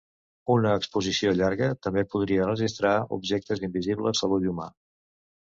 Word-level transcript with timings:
Una 0.51 0.69
exposició 0.77 1.33
llarga 1.41 1.67
també 1.87 2.03
podria 2.15 2.47
registrar 2.49 2.95
objectes 3.19 3.63
invisibles 3.69 4.25
a 4.29 4.33
l'ull 4.33 4.51
humà. 4.55 4.69